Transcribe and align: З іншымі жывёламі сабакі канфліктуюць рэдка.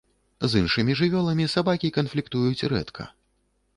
З 0.53 0.61
іншымі 0.61 0.95
жывёламі 1.01 1.45
сабакі 1.55 1.93
канфліктуюць 1.99 2.67
рэдка. 2.75 3.03